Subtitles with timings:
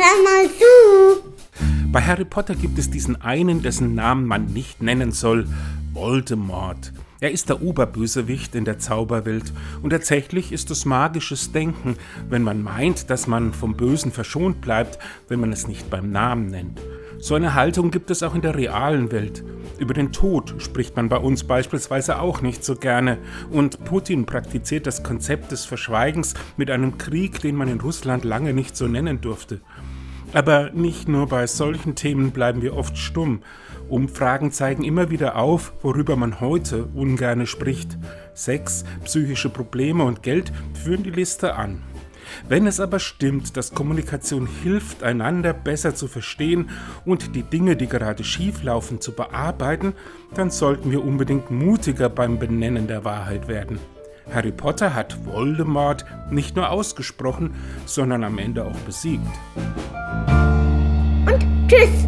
[0.00, 1.24] Hör mal zu!
[1.90, 5.48] Bei Harry Potter gibt es diesen einen, dessen Namen man nicht nennen soll,
[5.92, 6.92] Voldemort.
[7.18, 9.52] Er ist der Oberbösewicht in der Zauberwelt
[9.82, 11.96] und tatsächlich ist es magisches Denken,
[12.28, 16.46] wenn man meint, dass man vom Bösen verschont bleibt, wenn man es nicht beim Namen
[16.46, 16.80] nennt.
[17.18, 19.42] So eine Haltung gibt es auch in der realen Welt.
[19.80, 23.18] Über den Tod spricht man bei uns beispielsweise auch nicht so gerne.
[23.50, 28.52] Und Putin praktiziert das Konzept des Verschweigens mit einem Krieg, den man in Russland lange
[28.52, 29.60] nicht so nennen durfte.
[30.32, 33.40] Aber nicht nur bei solchen Themen bleiben wir oft stumm.
[33.88, 37.96] Umfragen zeigen immer wieder auf, worüber man heute ungerne spricht.
[38.34, 41.82] Sex, psychische Probleme und Geld führen die Liste an.
[42.46, 46.68] Wenn es aber stimmt, dass Kommunikation hilft, einander besser zu verstehen
[47.06, 49.94] und die Dinge, die gerade schief laufen, zu bearbeiten,
[50.34, 53.78] dann sollten wir unbedingt mutiger beim Benennen der Wahrheit werden.
[54.32, 57.54] Harry Potter hat Voldemort nicht nur ausgesprochen,
[57.86, 59.26] sondern am Ende auch besiegt.
[61.26, 62.07] Und tschüss!